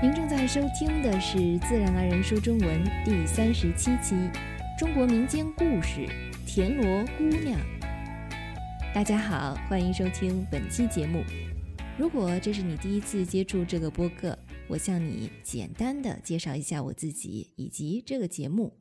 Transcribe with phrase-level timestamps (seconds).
[0.00, 4.14] 您正在收听的是《自然而然说中文》第三十七期
[4.78, 6.06] 《中国民间故事·
[6.46, 7.60] 田螺姑娘》。
[8.94, 11.24] 大家好，欢迎收听本期节目。
[11.98, 14.38] 如果这是你第一次接触这个播客，
[14.68, 18.74] 我向你简单的介绍一下我自己以及这个节目。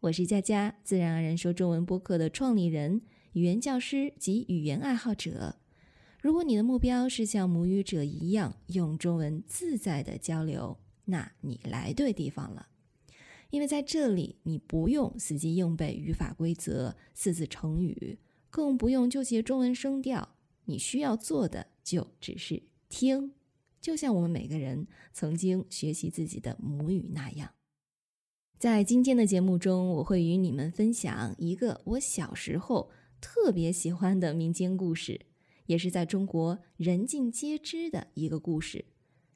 [0.00, 3.02] 我是佳佳，自然而然说中文播客的创立人、
[3.34, 5.59] 语言教师及语言爱好者。
[6.22, 12.68] 如果你的目标是像母语者一样用中文自在的交流，那你来对地方了。
[13.48, 18.18] 因为在这里，你不用死记硬背语法规则、四字成语，
[18.50, 20.36] 更不用纠结中文声调。
[20.66, 23.32] 你需要做的就只是听，
[23.80, 27.50] 就像我们每个人曾经学习自己的母语那样。
[28.58, 32.90] 在今天的节目中，我会与你们分享一个我小时候
[33.22, 35.29] 特别喜欢的民间故事。
[35.70, 38.86] 也是在中国人尽皆知的一个故事，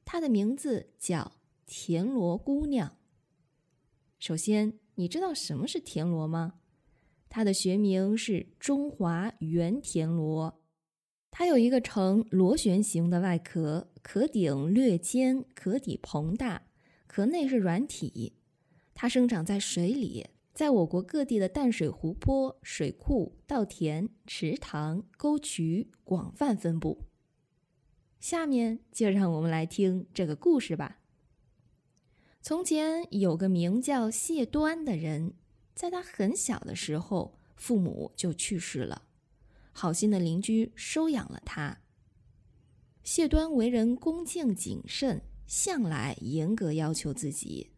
[0.04, 1.30] 它的名字叫
[1.64, 2.96] 田螺姑娘。
[4.18, 6.54] 首先，你知道什么是田螺吗？
[7.28, 10.60] 它的学名是中华圆田螺，
[11.30, 16.66] 它有一个呈螺旋形的外壳，壳顶略尖，壳底膨大，
[17.06, 18.32] 壳内是软体。
[18.92, 20.26] 它生长在水里。
[20.54, 27.06] 在我国各地的淡水湖泊、水库、稻田、池塘、沟渠广泛分布。
[28.20, 31.00] 下面就让我们来听这个故事吧。
[32.40, 35.34] 从前有个名叫谢端的人，
[35.74, 39.02] 在他很小的时候，父母就去世了。
[39.72, 41.80] 好心的邻居收养了他。
[43.02, 47.72] 谢端为人恭敬谨慎，向来严格要求自己。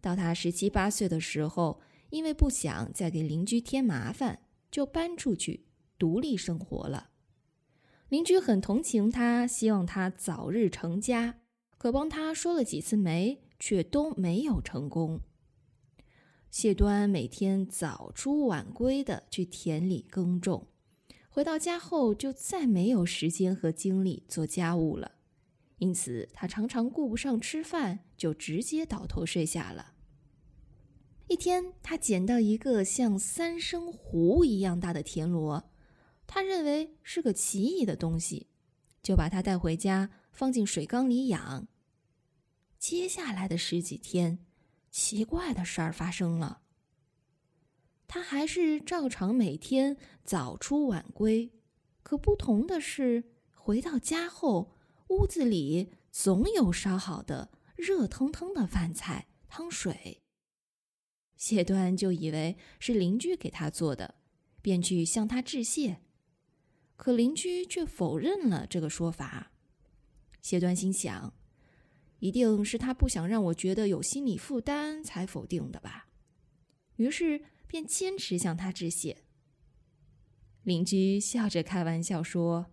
[0.00, 1.80] 到他十七八岁的时候。
[2.10, 4.40] 因为不想再给邻居添麻烦，
[4.70, 5.66] 就搬出去
[5.98, 7.10] 独立生活了。
[8.08, 11.40] 邻居很同情他，希望他早日成家，
[11.76, 15.20] 可帮他说了几次媒，却都没有成功。
[16.50, 20.68] 谢端每天早出晚归的去田里耕种，
[21.28, 25.12] 回到家后就再没有时间和精力做家务了，
[25.78, 29.95] 因此他常常顾不上吃饭，就直接倒头睡下了。
[31.28, 35.70] 一天，他捡到一个像三升壶一样大的田螺，
[36.24, 38.46] 他认为是个奇异的东西，
[39.02, 41.66] 就把它带回家，放进水缸里养。
[42.78, 44.46] 接下来的十几天，
[44.92, 46.62] 奇怪的事儿发生了。
[48.06, 51.50] 他还是照常每天早出晚归，
[52.04, 54.76] 可不同的是，回到家后，
[55.08, 60.22] 屋子里总有烧好的热腾腾的饭菜、汤水。
[61.36, 64.14] 谢端就以为是邻居给他做的，
[64.62, 65.98] 便去向他致谢，
[66.96, 69.52] 可邻居却否认了这个说法。
[70.40, 71.34] 谢端心想，
[72.20, 76.08] 一定是他不想让我觉得有心理负担才否定的吧，
[76.96, 79.18] 于是便坚持向他致谢。
[80.62, 82.66] 邻居笑着开玩笑说：“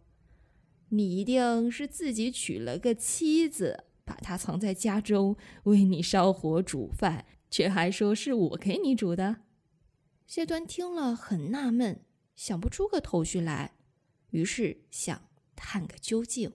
[0.90, 9.44] 你一定是自己娶了个妻子，把她藏在家中，为你烧火煮饭。”却还说是我给你煮的，
[10.26, 12.04] 谢端听了很纳闷，
[12.36, 13.76] 想不出个头绪来，
[14.32, 16.52] 于是想探个究竟。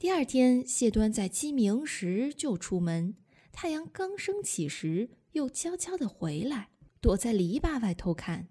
[0.00, 3.14] 第二天，谢端在鸡鸣时就出门，
[3.52, 6.70] 太阳刚升起时又悄悄的回来，
[7.00, 8.48] 躲在篱笆外偷看。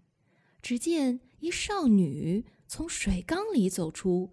[0.61, 4.31] 只见一少女从水缸里走出，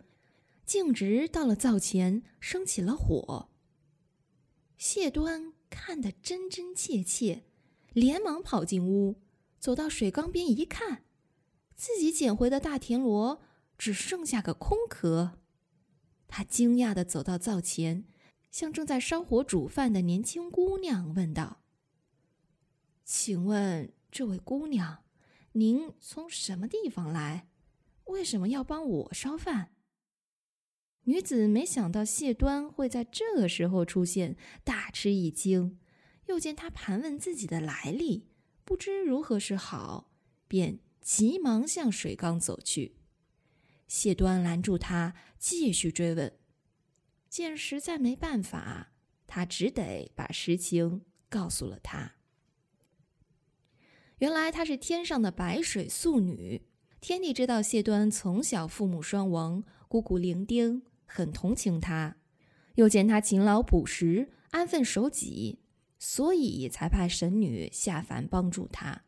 [0.64, 3.50] 径直到了灶前，生起了火。
[4.78, 5.54] 谢端。
[5.70, 7.44] 看得真真切切，
[7.92, 9.22] 连忙跑进屋，
[9.58, 11.04] 走到水缸边一看，
[11.74, 13.40] 自己捡回的大田螺
[13.78, 15.38] 只剩下个空壳。
[16.28, 18.04] 他惊讶地走到灶前，
[18.50, 21.62] 向正在烧火煮饭的年轻姑娘问道
[23.04, 25.04] ：“请问这位姑娘，
[25.52, 27.48] 您从什么地方来？
[28.04, 29.72] 为什么要帮我烧饭？”
[31.10, 35.76] 女子没想到谢端会在这个时候出现，大吃一惊。
[36.26, 38.28] 又见他盘问自己的来历，
[38.64, 40.12] 不知如何是好，
[40.46, 42.94] 便急忙向水缸走去。
[43.88, 46.32] 谢端拦住他，继续追问。
[47.28, 48.92] 见实在没办法，
[49.26, 52.14] 他只得把实情告诉了他。
[54.18, 56.62] 原来她是天上的白水素女，
[57.00, 60.82] 天帝知道谢端从小父母双亡，孤苦伶仃。
[61.12, 62.16] 很同情他，
[62.76, 65.58] 又见他勤劳朴实、安分守己，
[65.98, 69.02] 所以才派神女下凡帮助他。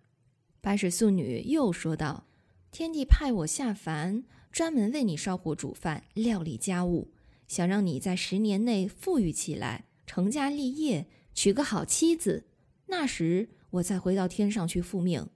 [0.61, 2.27] 白水素女又说道
[2.73, 7.13] ：“天帝派我下凡，专门为你烧火煮饭、料理家务，
[7.47, 12.47] 想让你在十年内富裕起来，成家立业，娶个好妻子，
[12.87, 15.29] 那时我再回到天上去复命。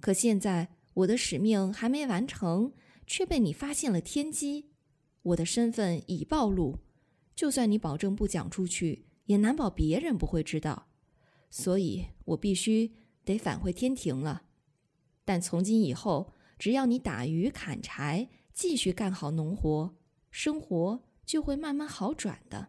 [0.00, 2.72] 可现在我的使命还没完成，
[3.06, 4.70] 却被你发现了天机，
[5.24, 6.78] 我的身份已暴露。
[7.34, 10.86] 就算你保证不讲出去，也难保别人不会知道。
[11.50, 12.92] 所以我必须
[13.24, 14.44] 得返回天庭了。
[15.24, 19.94] 但从今以后，只要你打鱼砍柴，继续干好农活，
[20.30, 22.68] 生活就会慢慢好转的。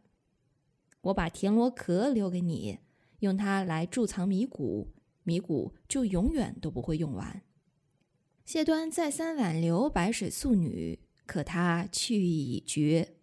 [1.01, 2.79] 我把田螺壳留给你，
[3.19, 4.93] 用它来贮藏米谷，
[5.23, 7.43] 米谷就永远都不会用完。
[8.43, 13.15] 谢端再三挽留白水素女，可她去意已决。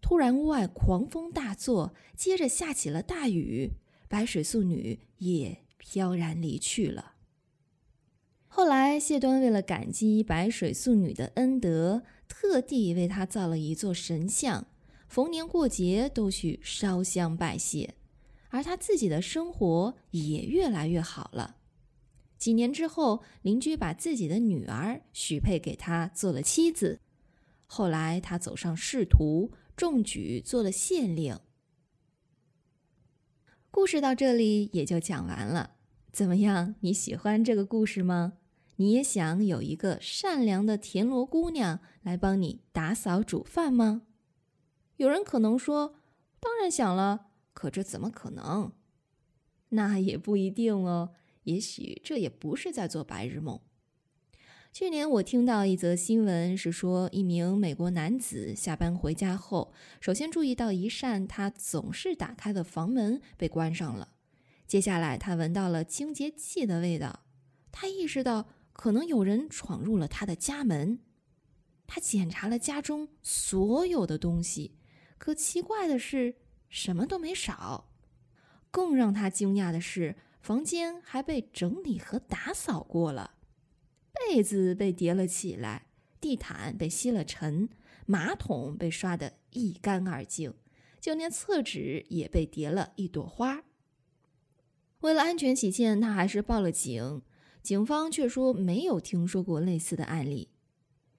[0.00, 3.72] 突然，屋外狂风大作，接着下起了大雨，
[4.08, 7.12] 白水素女也飘然离去了。
[8.46, 14.66] 后来，谢端为了感激白水素女的恩德，特地为她造了一座神像，
[15.08, 17.94] 逢年过节都去烧香拜谢，
[18.48, 21.56] 而他自己的生活也越来越好了。
[22.38, 27.00] 几年之后，邻居把自己的女儿许配给他做了妻子。
[27.66, 31.38] 后来，他走上仕途，中举做了县令。
[33.70, 35.74] 故事到这里也就讲完了。
[36.12, 36.76] 怎么样？
[36.80, 38.34] 你喜欢这个故事吗？
[38.76, 44.02] 你也想有一个善良的田螺姑娘来帮你打扫煮饭吗？
[44.96, 45.96] 有人可能说
[46.40, 48.72] ：“当然想了。”可这怎么可能？
[49.70, 51.14] 那也不一定哦。
[51.44, 53.60] 也许这也不是在做白日梦。
[54.78, 64.10] 去年我听到一则新闻，是说一名美国男子下班回家后，首先注意到一扇他总是打开的房门被关上了。
[64.66, 67.20] 接下来，他闻到了清洁剂的味道，
[67.72, 68.48] 他意识到。
[68.74, 70.98] 可能有人闯入了他的家门，
[71.86, 74.76] 他检查了家中所有的东西，
[75.16, 76.34] 可奇怪的是，
[76.68, 77.88] 什么都没少。
[78.70, 83.35] 更让他惊讶的是，房间还被整理和打扫过了，
[84.18, 85.86] 被子被叠了起来，
[86.20, 87.68] 地毯被吸了尘，
[88.06, 90.54] 马桶被刷得一干二净，
[91.00, 93.64] 就连厕纸也被叠了一朵花。
[95.00, 97.22] 为了安全起见，他还是报了警。
[97.62, 100.50] 警方却说没有听说过类似的案例，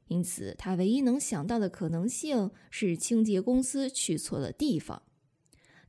[0.08, 5.04] 因此他唯一能想到的可能性是清洁公司去错了地方。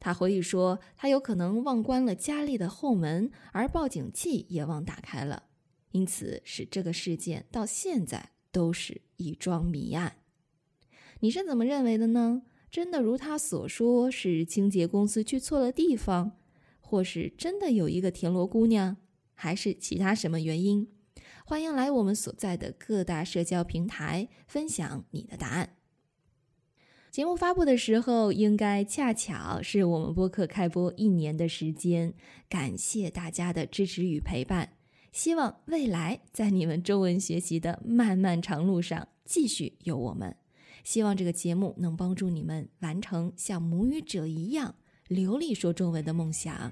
[0.01, 5.45] 他回忆说，他有可能忘关了家里的后门，而报警器也忘打开了，
[5.91, 10.17] 因此使这个事件到现在都是一桩谜案。
[11.21, 12.43] 你是怎么认为的呢？
[12.71, 16.33] 真的如他所说是清洁公司去错了地方，
[16.81, 18.97] 或是真的有一个田螺姑娘？
[19.35, 20.89] 还是其他什么原因？
[21.45, 25.77] 欢迎来我们所在的各大社交平台分享你的答案。
[27.11, 32.15] 节目发布的时候，应该恰巧是我们播客开播一年的时间。
[32.49, 34.75] 感谢大家的支持与陪伴，
[35.19, 40.37] 希望未来在你们中文学习的漫漫长路上继续有我们。
[40.85, 44.77] 希望这个节目能帮助你们完成像母语者一样
[45.09, 46.71] 流利说中文的梦想。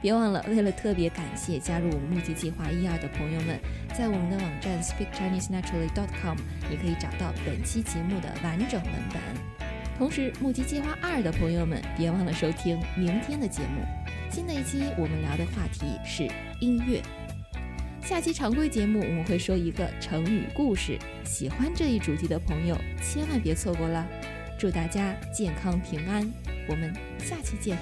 [0.00, 3.60] 别忘了，为了特别感谢加入我们募集计划一二的朋友们，
[3.94, 6.38] 在我们的网站 speakchinesenaturally.com，
[6.70, 9.20] 你可以找到本期节目的完整文本。
[9.98, 13.84] 同时，募集计划二的朋友们，别忘了收听明天的节目。
[14.30, 16.26] 新的一期我们聊的话题是
[16.62, 17.02] 音乐。
[18.08, 24.06] 下期常规节目我们会说一个成语故事，喜欢这一主题的朋友千万别错过了。
[24.56, 26.22] 祝大家健康平安，
[26.68, 27.76] 我们下期见。